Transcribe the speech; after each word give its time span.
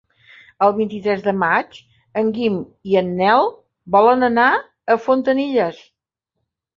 El 0.67 0.71
vint-i-tres 0.77 1.19
de 1.25 1.33
maig 1.41 1.75
en 2.21 2.31
Guim 2.37 2.55
i 2.93 2.97
en 3.01 3.11
Nel 3.19 3.49
volen 3.97 4.29
anar 4.29 4.47
a 4.95 4.97
Fontanilles. 5.05 5.79